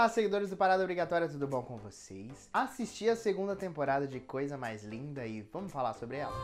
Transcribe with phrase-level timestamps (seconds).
[0.00, 2.48] Olá, seguidores do Parada Obrigatória, tudo bom com vocês?
[2.54, 6.34] Assisti a segunda temporada de Coisa Mais Linda e vamos falar sobre ela.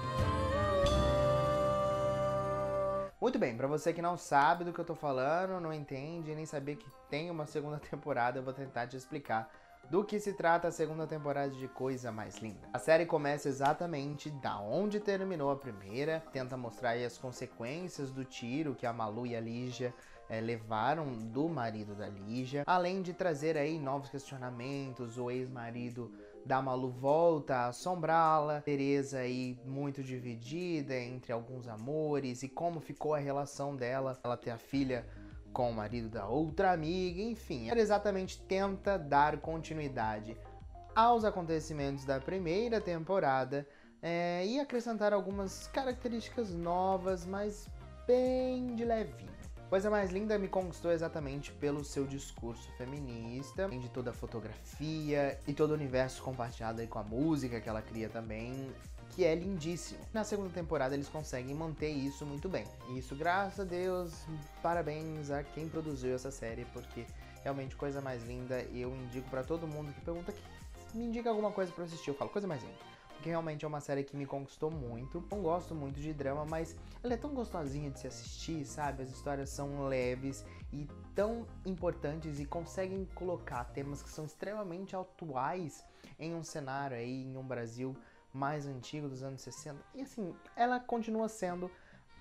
[3.18, 6.44] Muito bem, pra você que não sabe do que eu tô falando, não entende, nem
[6.44, 9.50] saber que tem uma segunda temporada, eu vou tentar te explicar
[9.88, 12.68] do que se trata a segunda temporada de Coisa Mais Linda.
[12.74, 18.74] A série começa exatamente da onde terminou a primeira, tenta mostrar as consequências do tiro
[18.74, 19.94] que a Malu e a Lígia
[20.28, 26.12] é, levaram do marido da Lígia, além de trazer aí novos questionamentos, o ex-marido
[26.44, 33.14] da Malu volta a assombrá-la, Teresa aí muito dividida entre alguns amores e como ficou
[33.14, 35.04] a relação dela, ela ter a filha
[35.52, 40.36] com o marido da outra amiga, enfim, ela exatamente tenta dar continuidade
[40.94, 43.66] aos acontecimentos da primeira temporada
[44.02, 47.68] é, e acrescentar algumas características novas, mas
[48.06, 49.45] bem de levinho.
[49.68, 55.52] Coisa Mais Linda me conquistou exatamente pelo seu discurso feminista, de toda a fotografia e
[55.52, 58.72] todo o universo compartilhado aí com a música que ela cria também,
[59.10, 59.98] que é lindíssimo.
[60.12, 62.64] Na segunda temporada eles conseguem manter isso muito bem.
[62.90, 64.24] E isso, graças a Deus,
[64.62, 67.04] parabéns a quem produziu essa série, porque
[67.42, 71.50] realmente Coisa Mais Linda eu indico para todo mundo que pergunta que me indica alguma
[71.50, 72.96] coisa para assistir, eu falo Coisa Mais Linda
[73.26, 75.22] realmente é uma série que me conquistou muito.
[75.30, 79.02] Não gosto muito de drama, mas ela é tão gostosinha de se assistir, sabe?
[79.02, 85.84] As histórias são leves e tão importantes e conseguem colocar temas que são extremamente atuais
[86.18, 87.94] em um cenário aí, em um Brasil
[88.32, 89.78] mais antigo dos anos 60.
[89.94, 91.70] E assim, ela continua sendo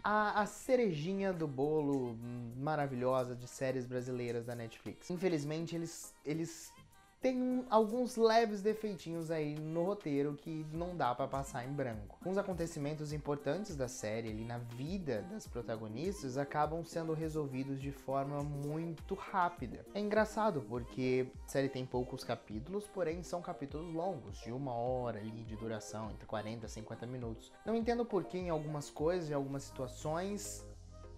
[0.03, 2.15] a, a, cerejinha do bolo
[2.55, 5.09] maravilhosa de séries brasileiras da Netflix.
[5.09, 6.71] Infelizmente, eles, eles
[7.21, 12.17] tem alguns leves defeitinhos aí no roteiro que não dá para passar em branco.
[12.25, 18.43] Uns acontecimentos importantes da série ali na vida das protagonistas acabam sendo resolvidos de forma
[18.43, 19.85] muito rápida.
[19.93, 25.19] É engraçado porque a série tem poucos capítulos, porém são capítulos longos, de uma hora
[25.19, 27.51] ali de duração, entre 40 e 50 minutos.
[27.65, 30.65] Não entendo por que em algumas coisas, em algumas situações,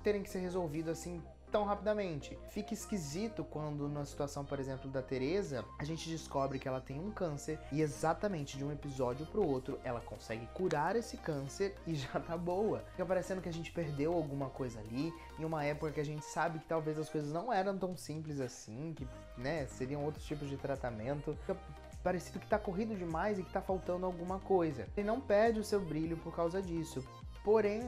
[0.03, 1.21] terem que ser resolvido assim
[1.57, 2.37] tão rapidamente.
[2.51, 6.99] Fica esquisito quando, na situação, por exemplo, da Teresa, a gente descobre que ela tem
[6.99, 11.95] um câncer e exatamente de um episódio pro outro ela consegue curar esse câncer e
[11.95, 12.83] já tá boa.
[12.91, 16.23] Fica parecendo que a gente perdeu alguma coisa ali, em uma época que a gente
[16.25, 20.47] sabe que talvez as coisas não eram tão simples assim, que, né, seriam outros tipos
[20.47, 21.35] de tratamento.
[21.41, 21.57] Fica
[22.03, 24.87] parecido que tá corrido demais e que tá faltando alguma coisa.
[24.95, 27.03] Ele não perde o seu brilho por causa disso.
[27.43, 27.81] Porém,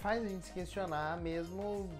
[0.00, 1.90] faz a gente se questionar mesmo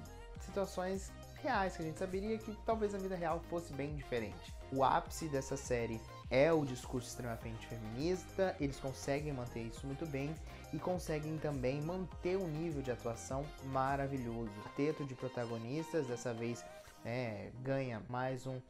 [0.45, 1.13] situações
[1.43, 4.55] reais que a gente saberia que talvez a vida real fosse bem diferente.
[4.73, 6.01] O ápice dessa série
[6.31, 10.35] é o discurso extremamente feminista, eles conseguem manter isso muito bem
[10.73, 14.51] e conseguem também manter um nível de atuação maravilhoso.
[14.67, 16.65] O teto de protagonistas dessa vez
[17.05, 18.61] é, ganha mais um,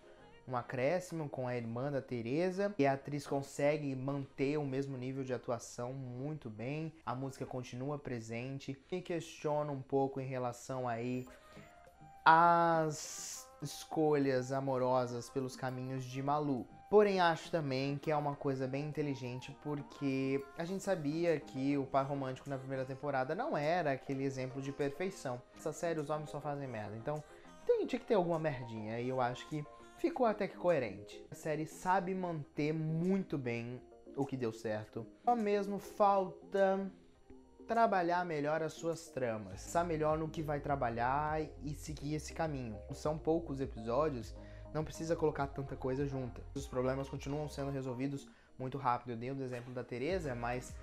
[0.49, 5.23] um acréscimo com a irmã da Teresa e a atriz consegue manter o mesmo nível
[5.23, 6.93] de atuação muito bem.
[7.05, 8.77] A música continua presente.
[8.91, 11.27] Me questiona um pouco em relação aí
[12.25, 16.67] as escolhas amorosas pelos caminhos de Malu.
[16.89, 21.85] Porém, acho também que é uma coisa bem inteligente porque a gente sabia que o
[21.85, 25.43] par romântico na primeira temporada não era aquele exemplo de perfeição.
[25.55, 26.97] Essa série, os homens só fazem merda.
[26.97, 27.23] Então,
[27.67, 29.63] tem, tinha que ter alguma merdinha e eu acho que
[29.99, 31.25] ficou até que coerente.
[31.31, 33.83] A série sabe manter muito bem
[34.17, 35.07] o que deu certo.
[35.25, 36.91] Só mesmo falta
[37.67, 42.79] trabalhar melhor as suas tramas, pensar melhor no que vai trabalhar e seguir esse caminho.
[42.93, 44.35] São poucos episódios,
[44.73, 46.43] não precisa colocar tanta coisa junta.
[46.55, 48.27] Os problemas continuam sendo resolvidos
[48.59, 49.11] muito rápido.
[49.11, 50.75] Eu dei o exemplo da Teresa, mas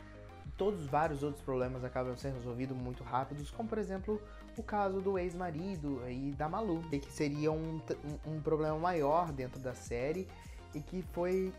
[0.57, 4.22] todos vários outros problemas acabam sendo resolvidos muito rápidos, como por exemplo
[4.57, 7.81] o caso do ex-marido e da Malu, que seria um,
[8.25, 10.28] um, um problema maior dentro da série
[10.73, 11.53] e que foi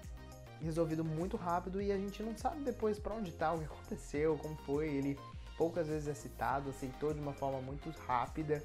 [0.63, 4.39] resolvido muito rápido e a gente não sabe depois para onde tá, o que aconteceu,
[4.39, 4.89] como foi.
[4.89, 5.19] Ele
[5.59, 8.63] poucas vezes é citado, aceitou de uma forma muito rápida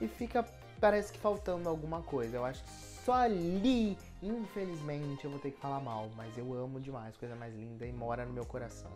[0.00, 0.44] e fica,
[0.80, 2.36] parece que faltando alguma coisa.
[2.36, 2.70] Eu acho que
[3.04, 7.54] só ali, infelizmente, eu vou ter que falar mal, mas eu amo demais, coisa mais
[7.54, 8.90] linda e mora no meu coração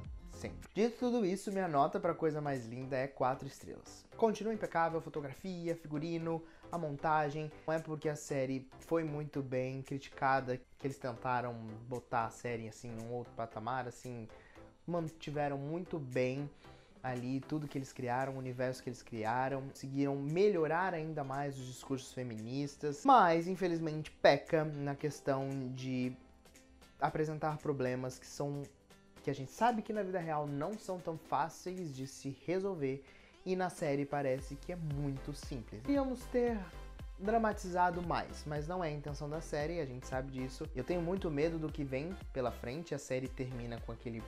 [0.44, 0.69] sempre.
[0.75, 4.05] Dito tudo isso, minha nota para coisa mais linda é 4 estrelas.
[4.17, 7.50] Continua impecável, fotografia, figurino, a montagem.
[7.67, 11.55] Não é porque a série foi muito bem criticada que eles tentaram
[11.88, 14.29] botar a série assim em um outro patamar, assim,
[14.87, 16.49] mantiveram muito bem
[17.02, 21.67] ali tudo que eles criaram, o universo que eles criaram, conseguiram melhorar ainda mais os
[21.67, 26.17] discursos feministas, mas infelizmente peca na questão de
[26.99, 28.62] apresentar problemas que são
[29.25, 33.03] que a gente sabe que na vida real não são tão fáceis de se resolver
[33.44, 35.82] e na série parece que é muito simples.
[35.85, 36.59] Iríamos ter
[37.19, 40.69] dramatizado mais, mas não é a intenção da série, a gente sabe disso.
[40.76, 44.23] Eu tenho muito medo do que vem pela frente, a série termina com aquele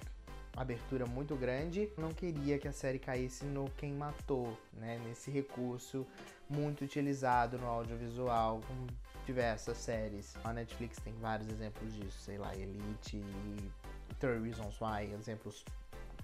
[0.57, 1.91] abertura muito grande.
[1.99, 4.99] Não queria que a série caísse no quem matou, né?
[5.07, 6.07] Nesse recurso
[6.49, 8.87] muito utilizado no audiovisual, com
[9.27, 10.35] diversas séries.
[10.43, 13.71] A Netflix tem vários exemplos disso, sei lá, Elite e
[14.19, 15.65] 30 Reasons Why, exemplos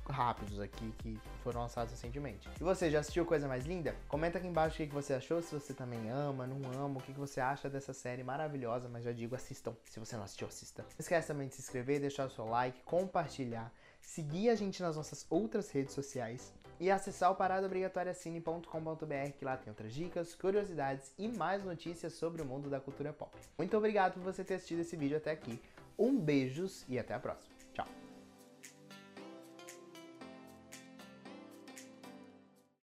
[0.08, 2.48] rápidos aqui que foram lançados recentemente.
[2.60, 3.94] E você já assistiu Coisa Mais Linda?
[4.08, 7.12] Comenta aqui embaixo o que você achou, se você também ama, não ama, o que
[7.12, 9.74] você acha dessa série maravilhosa, mas já digo, assistam.
[9.84, 10.82] Se você não assistiu, assista.
[10.82, 14.96] Não esquece também de se inscrever, deixar o seu like, compartilhar, seguir a gente nas
[14.96, 21.28] nossas outras redes sociais e acessar o paradaobrigatoriacine.com.br que lá tem outras dicas, curiosidades e
[21.28, 23.30] mais notícias sobre o mundo da cultura pop.
[23.56, 25.62] Muito obrigado por você ter assistido esse vídeo até aqui.
[25.96, 27.51] Um beijos e até a próxima.
[27.74, 28.11] Ciao!